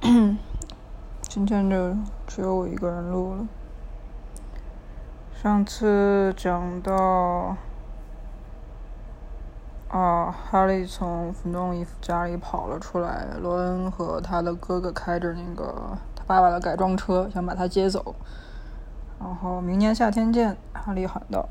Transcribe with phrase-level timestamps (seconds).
[1.22, 1.96] 今天就
[2.26, 3.46] 只有我一个人录了。
[5.42, 7.56] 上次讲到，
[9.88, 18.14] 啊，哈利从弗诺伊夫家里跑了出来，罗恩和他的哥哥开着那个他爸爸的改装车，想把他接走。
[19.18, 21.48] 然后明年夏天见，哈利喊道。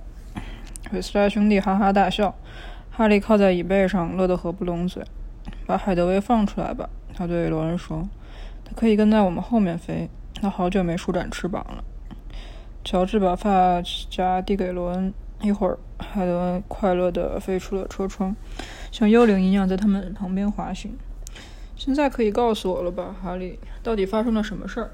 [0.93, 2.34] 韦斯莱兄弟哈哈大笑，
[2.91, 5.05] 哈利靠在椅背上，乐得合不拢嘴。
[5.66, 8.07] 把海德薇放出来吧，他对罗恩说。
[8.68, 10.09] 他可以跟在我们后面飞。
[10.35, 11.81] 他好久没舒展翅膀了。
[12.84, 15.13] 乔治把发夹递给罗恩。
[15.39, 18.35] 一会儿，海德温快乐地飞出了车窗，
[18.91, 20.98] 像幽灵一样在他们旁边滑行。
[21.75, 23.59] 现在可以告诉我了吧，哈利？
[23.84, 24.89] 到底发生了什么事儿？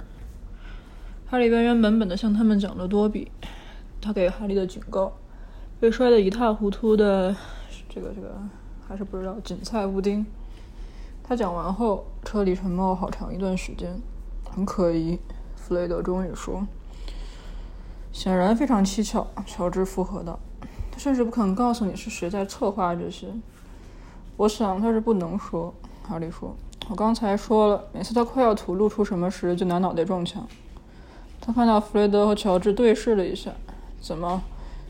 [1.26, 3.32] 哈利原原本本地向他们讲了多比
[4.02, 5.14] 他给哈利的警告。
[5.80, 7.36] 被摔得一塌糊涂的
[7.90, 8.36] 这个这个
[8.88, 10.26] 还是不知道锦菜布丁。
[11.24, 14.00] 他讲完后，车里沉默好长一段时间。
[14.54, 15.18] 很可疑，
[15.56, 16.68] 弗雷德终于说
[18.12, 20.38] ：“显然非常蹊跷。”乔治附和道
[20.92, 23.28] ：“他甚至不肯告诉你是谁在策划这些。”
[24.38, 25.74] 我想他是不能说。
[26.04, 26.56] 哈利说
[26.90, 30.46] ：“我刚才说了，每次他快要吐露出什么时，就拿脑袋撞墙。”
[31.40, 33.52] 他看到弗雷德和乔治对视了一下。
[34.02, 34.44] “怎么？”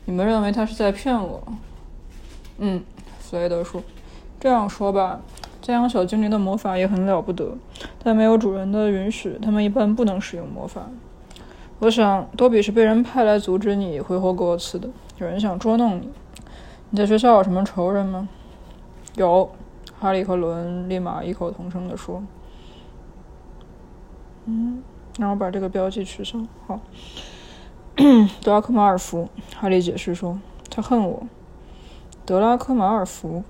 [0.06, 1.42] 你们认为他是在骗我？
[2.58, 2.84] 嗯，
[3.20, 3.82] 弗雷德说
[4.38, 5.20] ：“这样说吧，
[5.72, 7.56] 家养小精灵的魔法也很了不得，
[8.02, 10.82] 但没有主人的允许，他们一般不能使用魔法。
[11.78, 14.88] 我想，多比是被人派来阻止你挥霍过沃茨的。
[15.18, 16.10] 有人想捉弄你。
[16.90, 18.28] 你在学校有什么仇人吗
[19.16, 19.50] ？”“有。”
[19.98, 22.22] 哈利和伦立马异口同声地说。
[24.44, 24.82] “嗯，
[25.18, 26.38] 让我把这个标记取消。
[26.66, 26.78] 好。
[28.42, 31.26] ”德拉克马尔福，哈利解释说：“他恨我。”
[32.26, 33.42] 德拉克马尔福，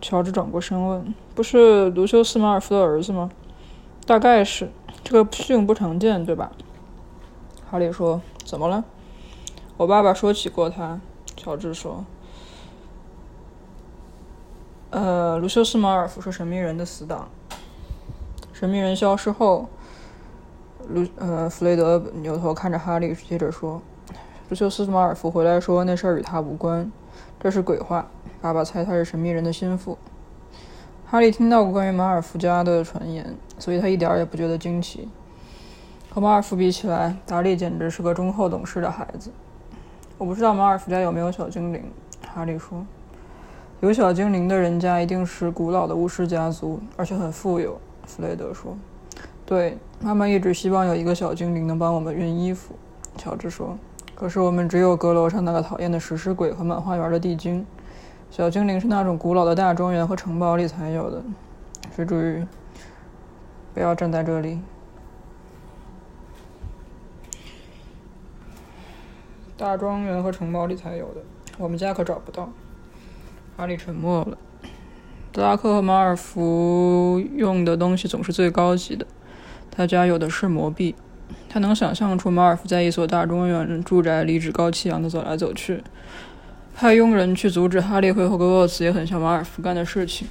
[0.00, 3.30] 乔治转过身问：“不是卢修斯马尔福的儿子吗
[4.04, 4.68] ？”“大概是。
[5.02, 6.52] 这个姓不常见，对吧？”
[7.70, 8.84] 哈利说：“怎么了
[9.78, 11.00] ？”“我爸爸说起过他。”
[11.38, 12.04] 乔治说
[14.92, 17.30] ：“呃，卢修斯马尔福是神秘人的死党。
[18.52, 19.66] 神秘人消失后，
[20.90, 23.80] 卢呃弗雷德扭头看着哈利，接着说。”
[24.50, 26.92] 卢修斯·马尔福回来说：“那事儿与他无关，
[27.38, 28.10] 这是鬼话。
[28.42, 29.96] 爸爸猜他是神秘人的心腹。”
[31.10, 35.08] 哈利听到过关于马尔福家的传言，所以他一点也不觉得惊奇。
[36.08, 39.32] 和马尔福比起来，达利简直是个忠厚懂事的孩子。
[40.18, 41.82] 我不知道马尔福家有没有小精灵，
[42.32, 42.86] 哈利说
[43.82, 47.76] ：“有小精灵的人家一定是古老的巫师家族，而且很富有。”
[48.06, 48.78] 弗雷德说
[49.44, 52.76] ：“对，妈妈一直希望有一个小精灵能帮我们熨衣服。”
[53.18, 53.76] 乔治说。
[54.14, 57.66] 可是我们只有阁楼上那个讨厌的食尸鬼和满花园的地精，
[58.30, 61.22] 小精灵是那种古老的大庄园和城堡里才有的。
[61.96, 62.46] 是注意，
[63.74, 64.60] 不要站在这里。
[69.56, 71.20] 大庄园和城堡里才有的，
[71.58, 72.48] 我们家可找不到。
[73.56, 74.38] 哈利沉默了。
[75.32, 79.06] 德拉克和马尔福用的东西总是最高级的，
[79.70, 80.94] 他家有的是魔币。
[81.48, 85.82] 他能想象出马尔福在一所大庄园住宅里趾高气扬地走来走去，
[86.80, 90.26] 派佣人去阻止哈利和霍格沃茨，也很像马尔福干的事情。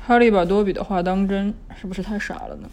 [0.00, 2.70] 哈利把多比的话当真，是不是太傻了呢？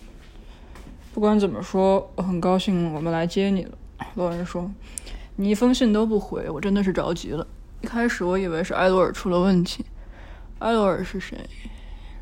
[1.12, 3.76] 不管怎么说，我很高兴我们来接你了。
[4.14, 4.70] 洛恩说
[5.38, 7.48] ：“你一封信都不回，我真的是着急了。
[7.82, 9.84] 一开始我以为是埃罗尔出了问题。
[10.60, 11.50] 埃罗尔是谁？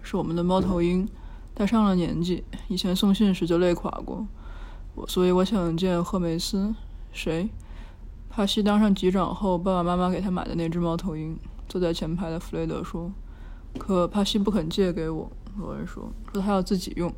[0.01, 1.05] 是我们的猫头鹰。
[1.53, 4.25] 他上了年纪，以前送信时就累垮过。”
[4.95, 6.73] 我所以我想见赫梅斯，
[7.11, 7.49] 谁？
[8.33, 11.37] 帕西当上局长后，爸爸妈妈给他买的那只猫头鹰。
[11.67, 13.11] 坐在前排的弗雷德说
[13.77, 17.13] ：“可帕西不肯借给我。”罗恩说：“说他要自己用。”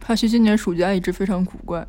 [0.00, 1.86] 帕西今年暑假一直非常古怪。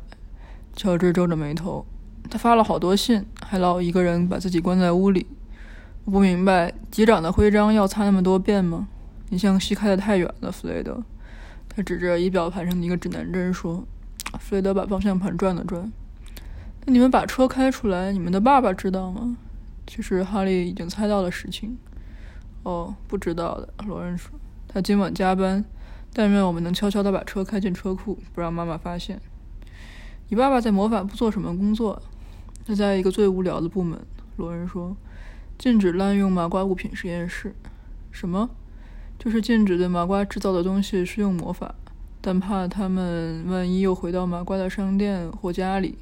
[0.76, 1.84] 乔治皱着眉头，
[2.30, 5.26] 他发了好多信，还老一个人把自己关在屋里。
[6.04, 8.86] 我不明白，局长的徽章要擦那么多遍吗？
[9.30, 11.02] 你向西开的太远了，弗雷德。
[11.68, 13.84] 他指着仪表盘上的一个指南针说。
[14.38, 15.90] 弗雷德把方向盘转了转。
[16.88, 19.36] 你们把车开出来，你们的爸爸知道吗？
[19.86, 21.76] 其实哈利已经猜到了实情。
[22.62, 24.32] 哦，不知道的，罗恩说。
[24.66, 25.62] 他今晚加班，
[26.14, 29.20] 但愿我们能悄悄地把车开进车库，不让妈妈发现。
[30.30, 32.00] 你爸爸在魔法部做什么工作？
[32.66, 34.00] 他在一个最无聊的部门。
[34.36, 34.96] 罗恩说
[35.58, 37.54] ：“禁止滥用麻瓜物品实验室。”
[38.10, 38.48] 什么？
[39.18, 41.74] 就是禁止对麻瓜制造的东西施用魔法。
[42.20, 45.96] 但怕他们万一又回到麻瓜的商店或家里，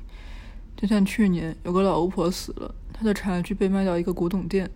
[0.77, 4.71] 就像去年有个老巫婆死了，她的茶具被卖到一个古董店，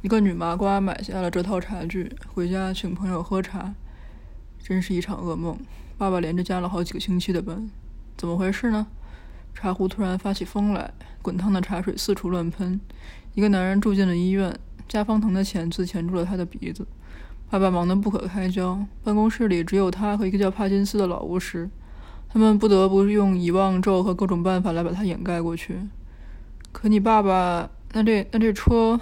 [0.00, 3.74] 一个女麻瓜买下了这套茶具，回家请朋友喝茶，
[4.58, 5.58] 真是一场噩梦。
[5.98, 7.68] 爸爸连着加了好几个星期的班，
[8.16, 8.86] 怎么回事呢？
[9.54, 10.92] 茶壶突然发起疯来，
[11.22, 12.80] 滚烫的茶水四处乱喷。
[13.34, 14.54] 一个男人住进了医院，
[14.88, 16.86] 加方藤的钳子钳住了他的鼻子。
[17.48, 21.70] 爸爸忙得不可开交，办公室里只有他和一个叫帕金斯的老巫师，
[22.36, 25.80] 他们不得不用遗忘咒和各种办法来把它掩盖过去。
[26.70, 29.00] 可你爸爸，那这那这车，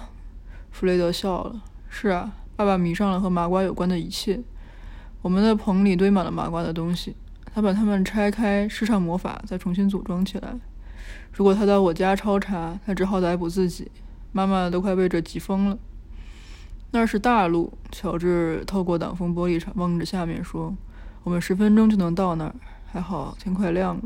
[0.71, 1.61] 弗雷德笑了。
[1.89, 4.39] 是啊，爸爸迷上了和麻瓜有关的一切。
[5.21, 7.13] 我们的棚里堆满了麻瓜的东西，
[7.53, 10.55] 他把它们拆开，施上魔法，再重新组装起来。
[11.33, 13.91] 如果他到我家抄查，他只好逮捕自己。
[14.31, 15.77] 妈妈都快被这急疯了。
[16.91, 20.73] 那是大路，乔治透过挡风玻璃望着下面说
[21.23, 22.55] ：“我们十分钟就能到那儿，
[22.95, 24.03] 还好天快亮了。”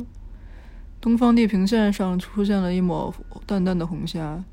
[1.00, 3.13] 东方地平线上出现了一抹
[3.45, 4.44] 淡淡的红霞。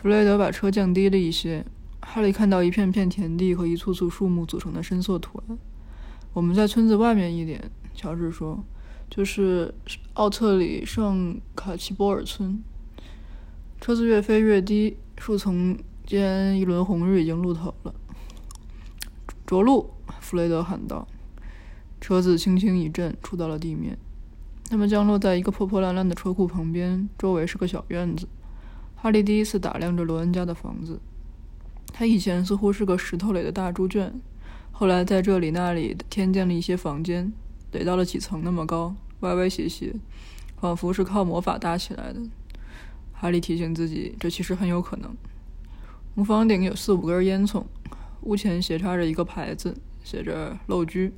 [0.00, 1.64] 弗雷德把车降低了一些，
[2.00, 5.58] 哈利看到一片片田地和一簇簇树木组成的深色图案。
[6.32, 8.62] 我们在村子外面一点，乔治说
[9.10, 9.74] ：“就是
[10.14, 12.62] 奥特里圣卡奇波尔村。”
[13.80, 15.76] 车子越飞越低，树丛。
[16.04, 17.94] 间一轮红日已经露头了。
[19.46, 19.88] 着陆！
[20.20, 21.06] 弗雷德喊道。
[22.02, 23.96] 车子轻轻一震，触到了地面。
[24.68, 28.26] 他们降落在一个破破烂烂的车库旁边，周围是个小院子。
[28.96, 31.00] 哈利第一次打量着罗恩家的房子。
[31.92, 34.12] 他以前似乎是个石头垒的大猪圈，
[34.72, 37.32] 后来在这里那里添建了一些房间，
[37.70, 39.94] 垒到了几层那么高，歪歪斜斜，
[40.56, 42.20] 仿佛是靠魔法搭起来的。
[43.12, 45.14] 哈利提醒自己，这其实很有可能。
[46.16, 47.62] 屋房顶有四五根烟囱，
[48.22, 51.12] 屋前斜插着一个牌子，写着“陋居”。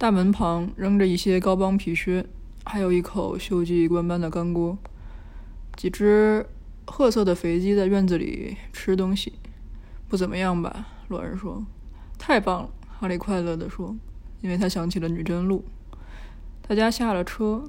[0.00, 2.24] 大门旁扔着一些高帮皮靴，
[2.64, 4.78] 还有一口锈迹斑斑的干锅。
[5.76, 6.46] 几只
[6.86, 9.34] 褐色的肥鸡在院子里吃东西，
[10.08, 10.86] 不怎么样吧？
[11.08, 11.66] 罗恩说。
[12.18, 13.94] “太棒了！”哈利快乐地说，
[14.40, 15.66] 因为他想起了女真路。
[16.66, 17.68] 大家下了车，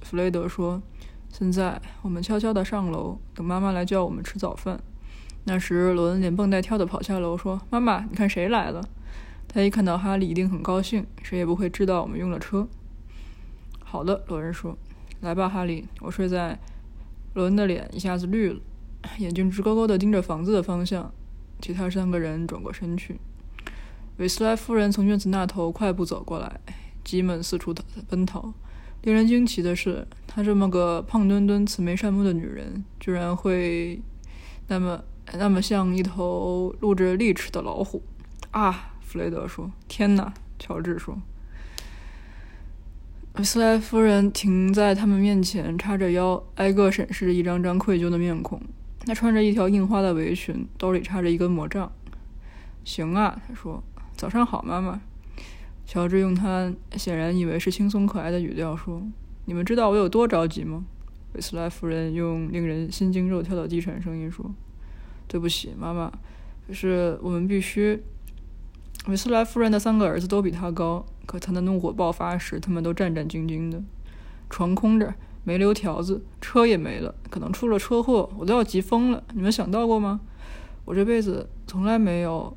[0.00, 0.80] 弗雷德说
[1.28, 4.80] ：“现在我们悄悄地上楼，等妈妈来叫我们吃早饭。”
[5.44, 8.82] 那时，罗恩连蹦带跳地跑下楼，说：“妈妈，你看谁来了？”
[9.48, 11.06] 他一看到哈利，一定很高兴。
[11.22, 12.68] 谁也不会知道我们用了车。
[13.82, 14.76] 好的，罗恩说
[15.22, 16.58] ：“来吧，哈利。”我睡在
[17.34, 18.60] 罗恩的脸一下子绿了，
[19.18, 21.10] 眼睛直勾勾地盯着房子的方向。
[21.60, 23.18] 其他三个人转过身去。
[24.18, 26.60] 韦斯莱夫人从院子那头快步走过来，
[27.02, 27.74] 鸡们四处
[28.08, 28.52] 奔逃。
[29.02, 34.00] 令人惊奇的是，她这么个胖墩墩、慈眉善目的女人，居然会
[34.66, 35.02] 那么……
[35.34, 38.02] 那么像一头露着利齿的老虎，
[38.50, 38.94] 啊！
[39.08, 41.16] 弗雷德说：“天哪！”乔治说
[43.42, 48.60] ：“斯莱夫人停在他们面前，叉着腰，挨个审视着一张张愧疚的面孔。
[49.06, 51.90] 她穿着一条印花的围裙，兜里插着一根魔杖。
[52.84, 53.82] 行啊，他说
[54.14, 55.00] ：“早上好，妈妈。”
[55.86, 59.02] 乔治用他显然以为是轻松可爱的语调说
[59.46, 60.84] ：“你们知道我有多着急吗？”
[61.32, 64.54] 韦斯莱夫人用令人心惊肉跳的低沉声音说。
[65.26, 66.12] 对不起，妈妈。
[66.66, 68.02] 可是我们必须。
[69.06, 73.82] 韦斯莱夫人的三个儿子都比他高，可他的怒火爆发时，他们都战战兢兢的。
[74.50, 75.14] 床空着，
[75.44, 79.22] 没留条子，车也没了，可能出了车祸，我都要急疯了。
[79.32, 80.20] 你们想到过吗？
[80.84, 82.54] 我这辈子从来没有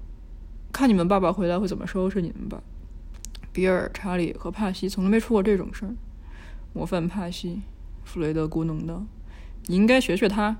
[0.71, 2.61] 看你们爸爸回来会怎么收拾你们吧。
[3.53, 5.93] 比尔、查理和帕西从来没出过这种事儿。
[6.73, 7.61] 模范帕西，
[8.03, 9.03] 弗雷德咕哝道
[9.67, 10.57] ：“你应该学学他。”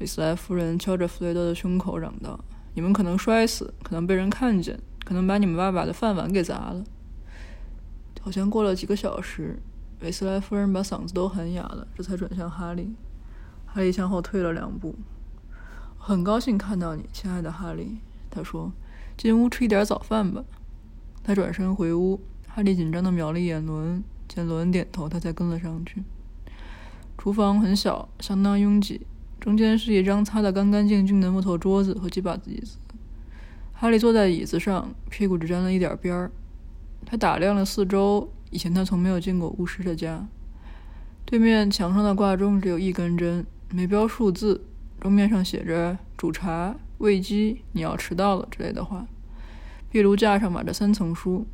[0.00, 2.38] 韦斯莱夫人敲着弗雷德的胸口嚷道
[2.74, 6.84] ：“你们可能摔死，可能被人看见，可能把你们爸爸的饭碗给砸了。”
[8.20, 9.58] 好像过了几个小时，
[10.00, 12.94] 韦斯莱夫人把嗓子都喊哑了，这才转向哈利。
[13.64, 14.94] 哈利向后退了两步。
[15.96, 17.96] “很高兴看到你，亲爱的哈利。”
[18.28, 18.70] 他说
[19.16, 20.44] ，“进屋吃一点早饭吧。”
[21.24, 22.20] 他转身回屋。
[22.46, 26.02] 哈利紧张的瞄了一眼罗恩，见罗恩点头，他才跟了上去。
[27.16, 29.06] 厨房很小，相当拥挤。
[29.40, 32.76] 中间是一张擦得干干净净的木头桌子和几把椅子。
[33.80, 36.32] 哈利坐在椅子上，屁股只沾了一点边儿。
[37.06, 40.26] 他打量了四周，以前他从没有进过巫师的家。
[41.24, 44.64] 对面墙上的挂钟只有一根针，没标数字，
[44.98, 49.06] 钟面上写着“煮茶、喂鸡、你要迟到了”之类的话。
[49.92, 51.46] 壁炉架上码着三层书：“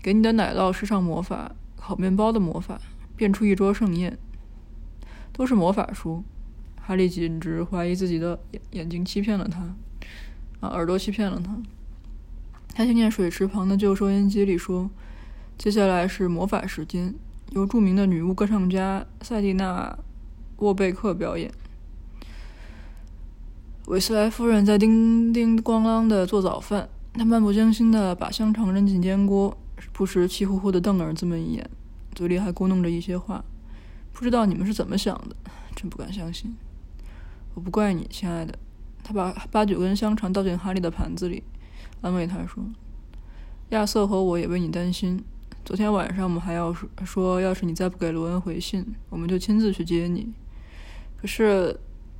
[0.00, 2.80] 给你的奶酪施上魔法，烤面包的魔法，
[3.16, 4.16] 变出一桌盛宴。”
[5.34, 6.22] 都是魔法书。
[6.80, 9.74] 哈利简直怀疑自己的眼眼睛欺骗了他，
[10.68, 11.56] 耳朵欺骗了他。
[12.74, 14.90] 他听见水池旁的旧收音机里说
[15.56, 17.14] ：“接下来是魔法时间，
[17.50, 19.96] 由著名的女巫歌唱家塞蒂娜·
[20.58, 21.50] 沃贝克表演。”
[23.86, 29.56] 韦斯莱夫人在叮叮咣啷的做早饭，她漫不经心的把香肠扔进煎锅，
[29.92, 31.70] 不时气呼呼地瞪儿子们一眼，
[32.14, 33.42] 嘴里还咕哝着一些话。
[34.12, 35.36] 不知道你们是怎么想的，
[35.74, 36.54] 真不敢相信。
[37.54, 38.58] 我不怪你，亲爱的。
[39.06, 41.44] 他把八九根香肠倒进哈利的盘子里，
[42.00, 42.64] 安慰他说
[43.70, 45.22] ：“亚瑟和我也为你担心。
[45.64, 50.32] 昨天晚上我们还要说，要是你再不给罗恩回信，我们就亲自去接你。
[51.16, 51.78] 可是……”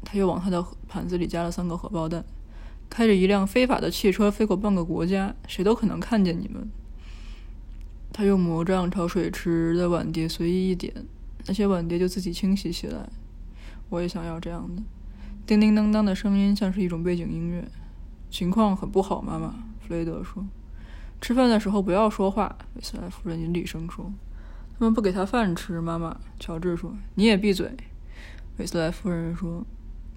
[0.08, 2.24] 他又往他的盘子里加了三个荷包蛋。
[2.88, 6.70] 开着一辆非法的汽车飞过半个国家，谁都可能看见你们。
[8.12, 10.94] 他用魔杖朝水池的碗碟随意一点，
[11.46, 13.08] 那些碗碟就自己清洗起来。
[13.88, 14.82] 我也想要这样的。
[15.46, 17.64] 叮叮当当的声音像是一种背景音乐。
[18.28, 19.54] 情况很不好，妈妈。
[19.80, 20.44] 弗雷德说
[21.22, 24.12] ：“吃饭的时候不要说话。”韦斯莱夫人严厉声说
[24.76, 26.18] ：“他们不给他饭吃。”妈妈。
[26.40, 27.72] 乔治说：“你也闭嘴。”
[28.58, 29.64] 韦斯莱夫人说。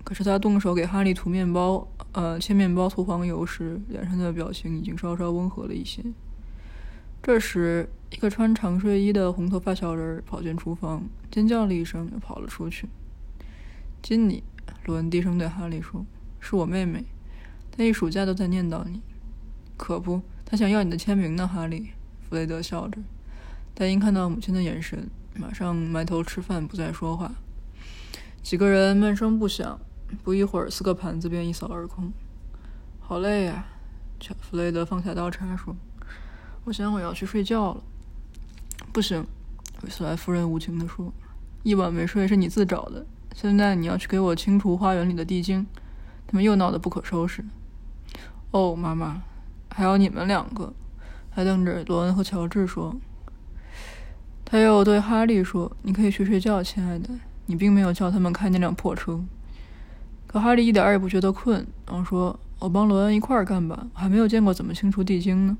[0.01, 6.01] 可是他动手给哈利涂面包，呃，切面包涂黄油时，脸上的表情已经稍稍温和了一些。
[7.21, 12.87] 这时，一个穿长睡衣的红头发小人跑进厨房，尖叫了一声，又跑了出去。
[14.01, 14.41] 金妮，
[14.85, 16.05] 罗恩低声对哈利说
[16.39, 17.05] ：“是我妹妹，
[17.71, 19.01] 她一暑假都在念叨你。”
[19.77, 21.91] 可不，她想要你的签名呢，哈利。
[22.29, 23.01] 弗雷德笑着，
[23.73, 27.31] 但因看到母亲的眼神，马上埋头吃饭，不再说话。
[28.43, 29.79] 几个人闷声不响。
[30.23, 32.11] 不一会儿，四个盘子便一扫而空。
[32.99, 33.63] 好累呀，
[34.41, 35.75] 弗雷德放下刀叉说
[36.65, 37.83] ：“我想我要去睡觉了。”
[38.91, 39.23] 不行，
[39.83, 41.13] 韦斯莱夫人无情地说
[41.61, 43.05] ：“一晚没睡是你自找的。
[43.41, 45.65] 现在你要去给我清除花园里的地精，
[46.27, 47.41] 他们又闹得不可收拾。”
[48.51, 49.21] 哦，妈妈，
[49.69, 50.73] 还有你们两个，
[51.29, 52.93] 还瞪着罗恩和乔治说。
[54.43, 57.11] 他又对哈利说：“你可以去睡觉，亲爱的。
[57.45, 59.21] 你并没有叫他们开那辆破车。”
[60.27, 65.57] 可哈利一点也不觉得困，然后说：“我帮罗恩一块儿干吧，我还没有见过怎么清除地精呢。”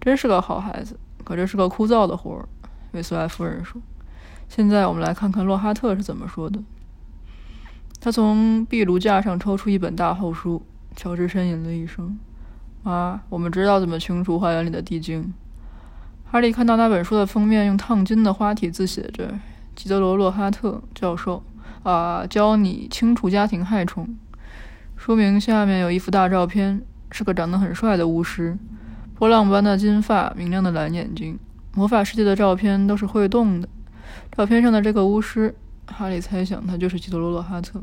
[0.00, 2.48] 真是个好孩子，可这是个枯燥的活儿。”
[2.92, 3.78] 韦斯莱夫人说。
[4.48, 6.58] “现在我们来看看洛哈特是怎么说的。”
[8.00, 10.62] 他从壁炉架上抽出一本大厚书。
[10.96, 12.18] 乔治呻吟了一声
[12.82, 15.32] ：“妈，我们知道怎么清除花园里的地精。”
[16.30, 19.38] 哈利看到那本书的封面用烫金的花体字写着
[19.76, 21.42] ：“吉德罗·洛哈特教授。”
[21.84, 24.16] 啊，教你清除家庭害虫。
[24.96, 28.58] 书名下面有一幅大照片，是个长得很帅的巫师，
[29.14, 31.38] 波浪般的金发，明亮的蓝眼睛。
[31.74, 33.68] 魔法世界的照片都是会动的。
[34.32, 35.54] 照片上的这个巫师，
[35.92, 37.82] 哈利猜想他就是基德罗·洛哈特，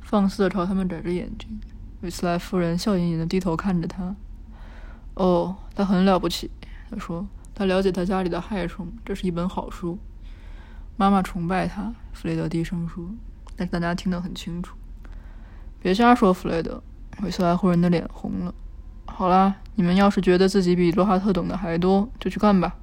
[0.00, 1.60] 放肆地朝他们眨着眼睛。
[2.00, 4.14] 韦斯莱夫人笑吟吟地低头看着他。
[5.14, 6.50] 哦，他很了不起，
[6.90, 8.88] 他说，他了解他家里的害虫。
[9.04, 9.98] 这是一本好书。
[10.96, 13.04] 妈妈崇拜他，弗雷德低声说，
[13.56, 14.76] 但是大家听得很清楚。
[15.80, 16.82] 别瞎说，弗雷德。
[17.22, 18.54] 韦斯莱夫人的脸红了。
[19.06, 22.74] 好啦，你们要是觉得自己比罗哈特懂得还多，就去干吧。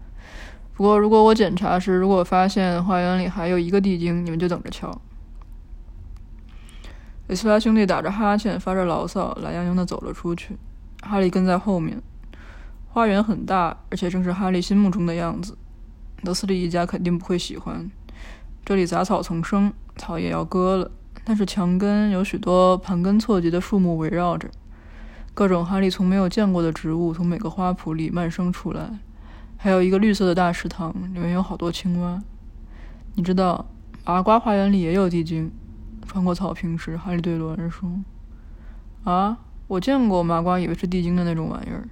[0.80, 4.90] 不过，如果我检查时如果发现花园里还有一个地精，你们就等着瞧。
[7.28, 10.58] 韦斯拉兄弟打着哈欠，发着牢骚，懒洋洋地走了出去。
[11.02, 12.02] 哈利跟在后面。
[12.88, 15.58] 花园很大，而且正是哈利心目中的样子。
[16.24, 17.92] 德斯利一家肯定不会喜欢。
[18.64, 20.90] 这里杂草丛生，草也要割了，
[21.26, 24.50] 但是墙根有许多盘根错节的树木围绕着，
[25.34, 28.98] 各种哈利从没有见过的植物从每个花圃里蔓生出来，
[29.62, 32.24] 还有一个绿色的大池塘，里面有好多青蛙。
[33.16, 33.66] 你知道，
[34.06, 35.52] 麻瓜花园里也有地精。
[36.08, 37.92] 穿过草坪时，哈利对罗恩说
[39.04, 39.38] ：“啊，
[39.68, 41.90] 我见过麻瓜以为是地精的那种玩意儿。”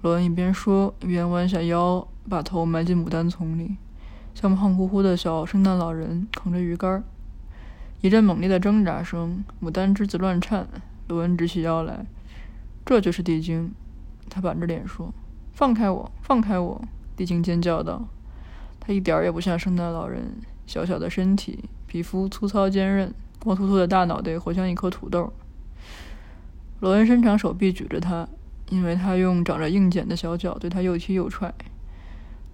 [0.00, 3.76] 罗恩一边说，一边弯下腰，把头埋进牡丹丛里。
[4.32, 7.04] 像胖乎乎的小圣诞老人扛着鱼竿，
[8.00, 10.66] 一阵猛烈的挣扎声，牡丹枝子乱颤。
[11.08, 12.06] 罗恩直起腰来，
[12.86, 13.74] 这就是地精。
[14.30, 15.12] 他板着脸说
[15.56, 16.82] ：“放开我，放开我！”
[17.16, 18.04] 地精尖叫道。
[18.78, 20.36] 他一点儿也不像圣诞老人，
[20.66, 25.32] 小小的身体，皮肤粗糙坚韧，光秃秃的大脑袋活像一颗土豆。
[26.80, 28.28] 罗恩伸长手臂举着他，
[28.68, 31.54] 因为他用长着硬茧的小脚对他又踢又踹。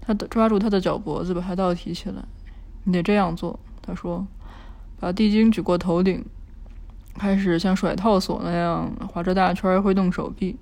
[0.00, 2.22] 他抓住他的脚脖子，把他倒提起来。
[2.84, 4.24] 你得这样做，他说，
[5.00, 6.24] 把地精举过头顶，
[7.14, 10.56] 开始像甩套索那样划着大圈，挥动手臂。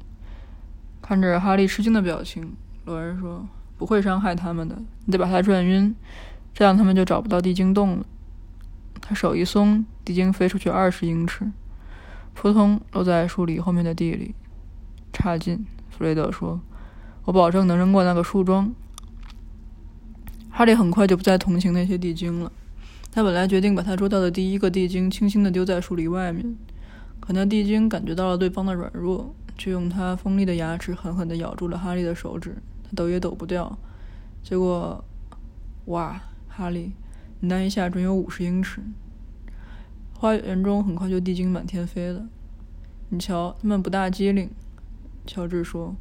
[1.10, 2.52] 看着哈利吃惊的表情，
[2.84, 3.44] 罗恩说
[3.76, 4.80] ：“不会伤害他们的。
[5.06, 5.92] 你得把他转晕，
[6.54, 8.06] 这样他们就找不到地精洞了。”
[9.02, 11.50] 他手一松，地精飞出去二十英尺，
[12.32, 14.36] 扑通落在树篱后面的地里。
[15.12, 16.60] 差劲，弗雷德说
[17.26, 18.72] ：“我保证能扔过那个树桩。”
[20.48, 22.52] 哈利很快就不再同情那些地精了。
[23.10, 26.56] 他本来决定把他捉到的第一个地精轻轻地丢在树篱外面，
[27.18, 32.56] 可那地精感觉到了对方的软弱，却用它锋利的牙齿狠狠地咬住了哈利的手指。
[32.82, 33.78] 他抖也抖不掉。
[34.42, 35.04] 结果，
[35.84, 36.92] 哇，哈利，
[37.40, 38.80] 你那一下准有五十英尺。
[40.14, 42.26] 花园中很快就地精满天飞了。
[43.10, 44.48] 你瞧，他们不大机灵。
[45.26, 45.94] 乔治说，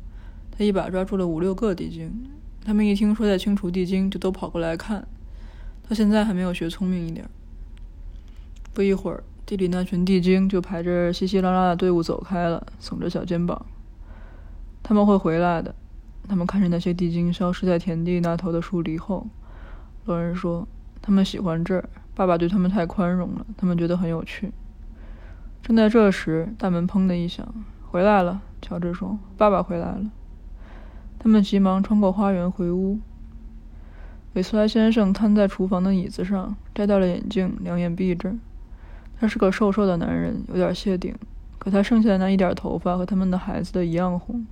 [0.49, 2.29] 他一把抓住了五六个地精。
[2.63, 5.05] 他们一听说在清除地精，就都跑过来看。
[5.87, 7.29] 到现在还没有学聪明一点。
[8.73, 13.65] 不一会儿，地里那群地精就排着稀稀拉拉的队伍走开了，耸着小肩膀。
[14.83, 15.73] 他们会回来的。
[16.27, 19.25] 他们看着那些地精消失在田地那头的树篱后，
[20.05, 20.67] 老人说
[21.01, 24.51] ：“他们喜欢这儿，爸爸对他们太宽容了，他们觉得很有趣。”
[25.63, 27.51] 正在这时，大门砰的一响
[27.89, 30.11] ，“回来了。”乔治说，“爸爸回来了。”
[31.17, 32.99] 他们急忙穿过花园回屋。
[34.33, 38.35] 韦斯莱先生瘫在厨房的椅子上，摘掉了眼镜，两眼闭着。
[39.19, 41.13] 他是个瘦瘦的男人，有点谢顶，
[41.57, 44.45] 可他剩下的那一点头发和他们的孩子的一样红。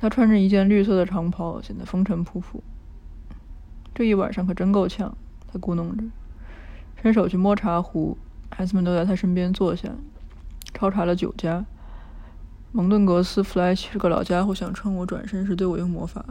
[0.00, 2.60] 他穿着一件绿色的长袍，显得风尘仆仆。
[3.94, 5.16] 这一晚上可真够呛，
[5.52, 6.04] 他咕哝着，
[7.02, 8.16] 伸手去摸茶壶。
[8.50, 9.88] 孩子们都在他身边坐下，
[10.72, 11.64] 抄查了酒家。
[12.70, 16.24] 蒙顿格斯·弗莱奇是个老家伙，想趁我转身时对我用魔法。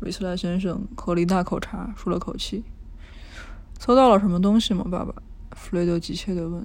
[0.00, 2.64] 韦斯莱先生喝了一大口茶，舒了口气。
[3.78, 5.14] 搜到了什么东西吗，爸爸？
[5.60, 6.64] 弗雷德急切地问。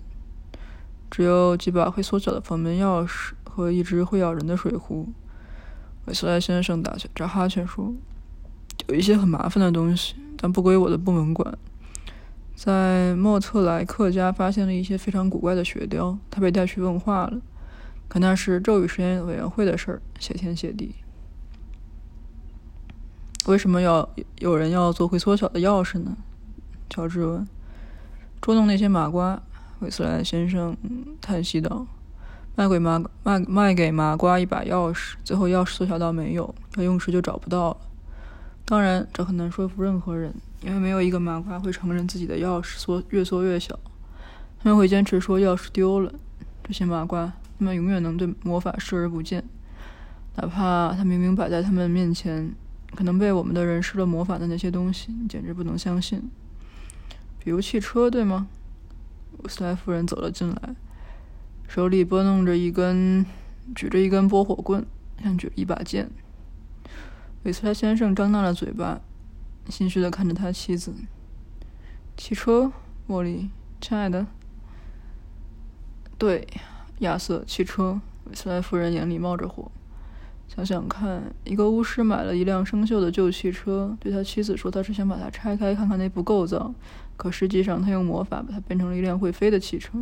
[1.12, 5.08] 只有几把会缩小的房门钥匙和一只会咬人的水壶。
[6.06, 7.94] 韦斯莱先生打着哈欠说
[8.88, 11.58] ：“有一些很麻烦的东西，但不归我的部门管。
[12.56, 17.40] 在莫特莱克家发现了一些非常古怪的雪雕，他被带去问话了。
[18.08, 20.96] 可那是咒语实验委员会的事儿，谢天谢地。
[23.46, 24.10] 为什么要
[24.40, 26.18] 有人要做会缩小的钥匙呢？”
[26.90, 27.48] 乔治问。
[28.46, 29.42] “捉弄那些麻瓜。”
[29.82, 30.78] 韦斯莱先生
[31.20, 31.88] 叹息道。
[32.56, 37.78] 卖给麻卖卖给麻瓜一把钥匙，最后钥匙缩小到没有，要用时就找不到了。
[38.64, 43.77] 当然，这很难说服任何人，因为没有一个麻瓜会承认自己的钥匙缩越缩越小。
[44.60, 46.14] 他们会坚持说钥匙丢了。
[46.64, 49.44] 这些麻瓜，他们永远能对魔法视而不见，
[50.36, 52.53] 哪怕他明明摆在他们面前，
[52.96, 56.24] 可能被我们的人施了魔法的那些东西，你简直不能相信。
[57.46, 58.48] 比如汽车，对吗？
[59.48, 60.75] 斯莱夫人走了进来。
[61.68, 63.24] 手里拨弄着一根，
[63.75, 64.84] 举着一根拨火棍，
[65.22, 66.10] 像举一把剑。
[67.44, 69.00] 韦斯莱先生张大了嘴巴，
[69.70, 70.92] 心虚的看着他妻子。
[72.18, 72.72] 汽车，
[73.08, 74.25] 茉莉，亲爱的。
[76.18, 76.48] 对，
[77.01, 78.01] 亚瑟，汽车。
[78.24, 79.70] 韦斯莱夫人眼里冒着火。
[80.48, 86.74] 想想看，一个巫师买了一辆生锈的旧汽车，对他妻子说他是想把它拆开看看内部构造，
[87.18, 89.98] 可实际上他用魔法把它变成了一辆会飞的汽车。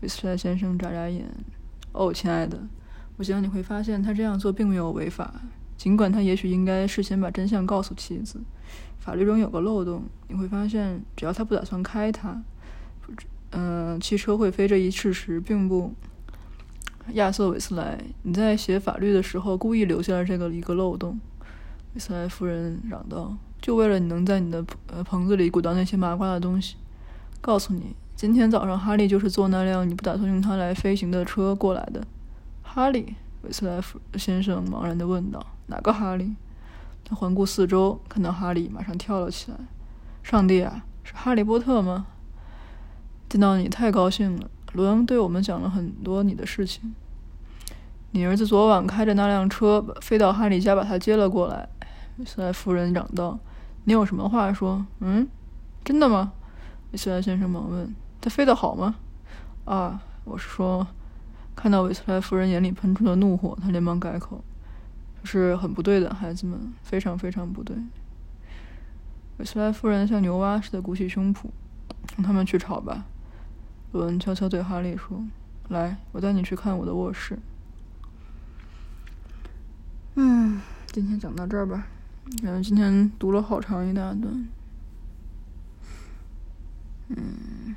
[0.00, 1.26] 韦斯莱先生眨眨眼。
[1.92, 2.58] “哦，亲爱的，
[3.18, 5.32] 我想你会发现他这样做并没有违法，
[5.76, 8.40] 尽管他也许应该事先把真相告诉妻子。
[8.98, 12.42] 法律中有个漏洞，你会发现，只要他不打算开它，
[13.52, 15.94] 嗯，汽车会飞这一事实并不。”
[17.12, 21.18] 亚瑟·韦斯莱，你在写法律的时候故意留下了这个一个漏洞。”
[21.94, 26.76] 韦斯莱夫人嚷道，“就为了你能在你的呃棚子里鼓捣那些麻瓜的东西。
[27.40, 32.02] 告诉你。”今天早上，哈利就是坐那辆你不打算用它来飞行的车过来的。
[32.62, 36.34] 哈利，韦斯莱夫先生茫然地问道：“哪个哈利？”
[37.04, 39.58] 他环顾四周，看到哈利，马上跳了起来。
[40.24, 42.06] “上帝啊，是哈利波特吗？”
[43.28, 44.48] 见到你太高兴了。
[44.72, 46.94] 罗恩对我们讲了很多你的事情。
[48.12, 51.68] 你儿子昨晚开着那辆车飞到哈利家，把他接了过来。
[52.18, 53.38] 韦斯莱夫人嚷道
[53.84, 54.86] ：“你有什么话说？
[55.00, 55.28] 嗯，
[55.84, 56.32] 真的吗？”
[56.92, 57.94] 韦斯莱先生忙问。
[58.20, 58.96] 他飞得好吗？
[59.66, 60.86] 啊，我是说，
[61.54, 64.42] 看到韦斯莱夫人眼里喷出的怒火，他连忙改口
[65.22, 67.76] ：“是很不对的，孩子们，非常非常不对。”
[69.38, 71.44] 韦斯莱夫人像牛蛙似的鼓起胸脯
[72.16, 73.04] ：“让他们去吵吧。”
[73.96, 75.24] 罗恩悄悄对哈利说
[75.68, 77.38] ：“来，我带你去看我的卧室。”
[80.14, 81.86] 嗯，今天讲到这儿吧。
[82.42, 84.48] 嗯，今天读了好长一大段。
[87.08, 87.74] 嗯。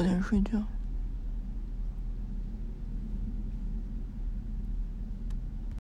[0.00, 0.79] 早点睡觉。